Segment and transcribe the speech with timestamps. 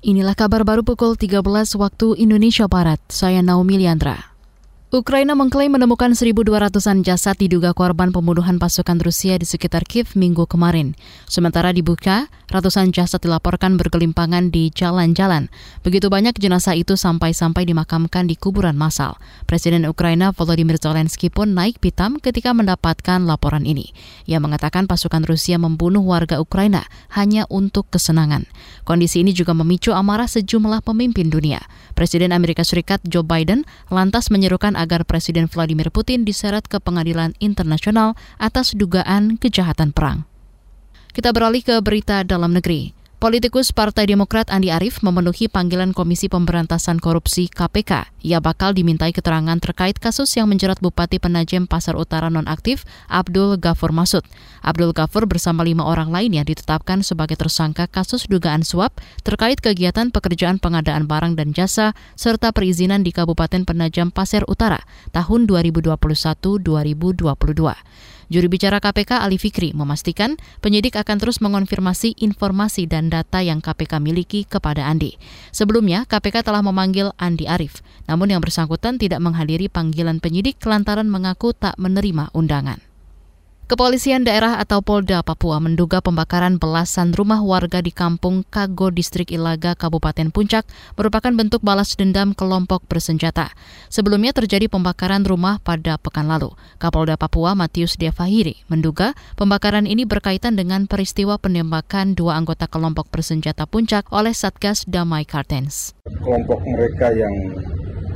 [0.00, 1.44] Inilah kabar baru pukul 13
[1.76, 3.04] waktu Indonesia Barat.
[3.12, 4.29] Saya Naomi Liandra.
[4.90, 10.98] Ukraina mengklaim menemukan 1.200-an jasad diduga korban pembunuhan pasukan Rusia di sekitar Kiev minggu kemarin.
[11.30, 15.46] Sementara di Buka, ratusan jasad dilaporkan bergelimpangan di jalan-jalan.
[15.86, 19.14] Begitu banyak jenazah itu sampai-sampai dimakamkan di kuburan massal.
[19.46, 23.94] Presiden Ukraina Volodymyr Zelensky pun naik pitam ketika mendapatkan laporan ini.
[24.26, 26.82] Ia mengatakan pasukan Rusia membunuh warga Ukraina
[27.14, 28.50] hanya untuk kesenangan.
[28.82, 31.62] Kondisi ini juga memicu amarah sejumlah pemimpin dunia.
[31.94, 38.16] Presiden Amerika Serikat Joe Biden lantas menyerukan agar Presiden Vladimir Putin diseret ke pengadilan internasional
[38.40, 40.24] atas dugaan kejahatan perang.
[41.12, 42.99] Kita beralih ke berita dalam negeri.
[43.20, 48.08] Politikus Partai Demokrat Andi Arief memenuhi panggilan Komisi Pemberantasan Korupsi KPK.
[48.24, 53.92] Ia bakal dimintai keterangan terkait kasus yang menjerat Bupati Penajem Pasar Utara nonaktif Abdul Ghafur
[53.92, 54.24] Masud.
[54.64, 60.56] Abdul Ghafur bersama lima orang lainnya ditetapkan sebagai tersangka kasus dugaan suap terkait kegiatan pekerjaan
[60.56, 64.80] pengadaan barang dan jasa serta perizinan di Kabupaten Penajam Pasir Utara
[65.12, 67.20] tahun 2021-2022.
[68.30, 73.98] Juru bicara KPK Ali Fikri memastikan penyidik akan terus mengonfirmasi informasi dan data yang KPK
[73.98, 75.18] miliki kepada Andi.
[75.50, 81.50] Sebelumnya, KPK telah memanggil Andi Arief, namun yang bersangkutan tidak menghadiri panggilan penyidik lantaran mengaku
[81.58, 82.89] tak menerima undangan.
[83.70, 89.78] Kepolisian daerah atau Polda Papua menduga pembakaran belasan rumah warga di kampung Kago Distrik Ilaga,
[89.78, 90.66] Kabupaten Puncak
[90.98, 93.54] merupakan bentuk balas dendam kelompok bersenjata.
[93.86, 96.50] Sebelumnya terjadi pembakaran rumah pada pekan lalu.
[96.82, 103.70] Kapolda Papua Matius Devahiri menduga pembakaran ini berkaitan dengan peristiwa penembakan dua anggota kelompok bersenjata
[103.70, 105.94] Puncak oleh Satgas Damai Kartens.
[106.26, 107.54] Kelompok mereka yang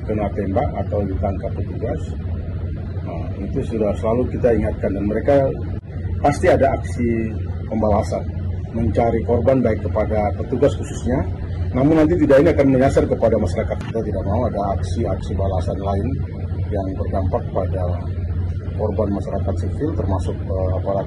[0.02, 2.02] kena tembak atau ditangkap petugas
[3.04, 5.36] Nah, itu sudah selalu kita ingatkan dan mereka
[6.24, 7.30] pasti ada aksi
[7.68, 8.24] pembalasan
[8.74, 11.20] mencari korban baik kepada petugas khususnya.
[11.74, 13.76] Namun nanti tidak ini akan menyasar kepada masyarakat.
[13.90, 16.06] Kita tidak mau ada aksi-aksi balasan lain
[16.70, 17.84] yang berdampak pada
[18.74, 21.06] korban masyarakat sipil termasuk uh, aparat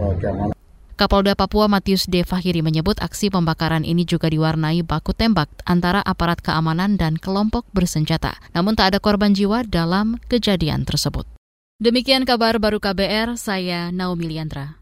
[0.00, 0.61] uh, keamanan
[1.02, 6.38] Kapolda Papua Matius De Fahiri menyebut aksi pembakaran ini juga diwarnai baku tembak antara aparat
[6.38, 8.38] keamanan dan kelompok bersenjata.
[8.54, 11.26] Namun tak ada korban jiwa dalam kejadian tersebut.
[11.82, 14.81] Demikian kabar baru KBR, saya Naomi Liandra.